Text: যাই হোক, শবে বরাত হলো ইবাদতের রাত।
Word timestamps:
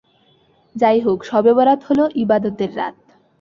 যাই 0.75 0.99
হোক, 0.99 1.19
শবে 1.23 1.51
বরাত 1.53 1.79
হলো 1.87 2.03
ইবাদতের 2.15 2.71
রাত। 2.77 2.95